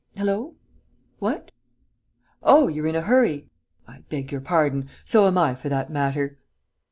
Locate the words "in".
2.87-2.95